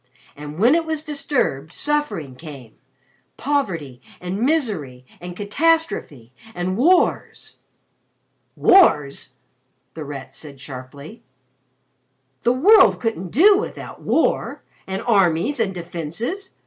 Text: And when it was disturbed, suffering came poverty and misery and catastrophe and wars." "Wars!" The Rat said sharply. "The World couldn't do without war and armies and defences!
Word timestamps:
And 0.35 0.57
when 0.57 0.73
it 0.73 0.83
was 0.83 1.03
disturbed, 1.03 1.71
suffering 1.73 2.33
came 2.35 2.73
poverty 3.37 4.01
and 4.19 4.41
misery 4.41 5.05
and 5.19 5.35
catastrophe 5.35 6.33
and 6.55 6.75
wars." 6.75 7.57
"Wars!" 8.55 9.35
The 9.93 10.03
Rat 10.03 10.33
said 10.33 10.59
sharply. 10.59 11.21
"The 12.41 12.51
World 12.51 12.99
couldn't 12.99 13.29
do 13.29 13.59
without 13.59 14.01
war 14.01 14.63
and 14.87 15.03
armies 15.03 15.59
and 15.59 15.71
defences! 15.71 16.55